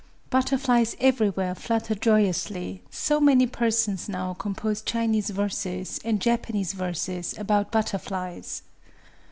[0.31, 7.71] Butterflies everywhere flutter joyously: so many persons now compose Chinese verses and Japanese verses about
[7.71, 8.63] butterflies.